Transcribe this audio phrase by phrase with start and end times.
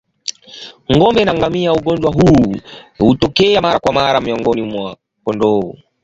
[0.95, 2.55] Ngombe na ngamia Ugonjwa huu
[2.97, 5.73] hutokea mara kwa mara miongoni mwa kondoo